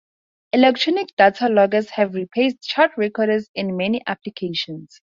Electronic 0.51 1.15
data 1.15 1.47
loggers 1.47 1.91
have 1.91 2.15
replaced 2.15 2.63
chart 2.63 2.89
recorders 2.97 3.51
in 3.53 3.77
many 3.77 4.01
applications. 4.07 4.99